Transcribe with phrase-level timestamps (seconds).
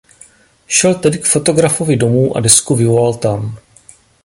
[0.67, 3.57] Šel tedy k fotografovi domů a desku vyvolal tam.